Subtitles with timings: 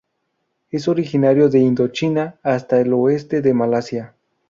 [0.71, 4.15] Es originario de Indochina hasta el oeste de Malasia.